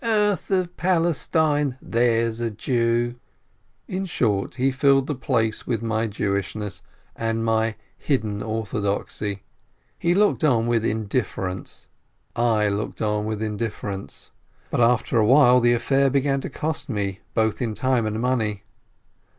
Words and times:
"Earth 0.03 0.49
of 0.49 0.75
Palestine! 0.77 1.77
There's 1.79 2.41
a 2.41 2.49
Jew!" 2.49 3.19
In 3.97 4.05
short, 4.07 4.55
he 4.55 4.71
filled 4.71 5.05
the 5.05 5.13
place 5.13 5.67
with 5.67 5.83
my 5.83 6.07
Jewishness 6.07 6.81
and 7.15 7.45
my 7.45 7.75
hidden 7.99 8.41
orthodoxy. 8.41 9.43
I 10.03 10.13
looked 10.13 10.43
on 10.43 10.65
with 10.65 10.83
indifference, 10.83 11.85
but 12.33 12.91
after 14.81 15.19
a 15.19 15.25
while 15.27 15.59
the 15.59 15.73
affair 15.73 16.09
began 16.09 16.41
to 16.41 16.49
cost 16.49 16.89
me 16.89 17.19
both 17.35 17.59
time 17.75 18.07
and 18.07 18.19
money. 18.19 18.63